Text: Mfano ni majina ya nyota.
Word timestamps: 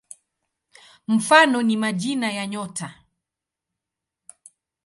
Mfano 1.07 1.61
ni 1.61 1.77
majina 1.77 2.31
ya 2.31 2.47
nyota. 2.47 3.03